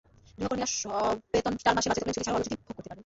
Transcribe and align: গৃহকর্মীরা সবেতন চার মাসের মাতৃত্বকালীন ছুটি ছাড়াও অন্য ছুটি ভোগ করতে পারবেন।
গৃহকর্মীরা 0.37 0.67
সবেতন 0.81 1.53
চার 1.61 1.73
মাসের 1.75 1.89
মাতৃত্বকালীন 1.89 2.15
ছুটি 2.15 2.25
ছাড়াও 2.25 2.37
অন্য 2.37 2.45
ছুটি 2.45 2.55
ভোগ 2.63 2.63
করতে 2.67 2.89
পারবেন। 2.89 2.97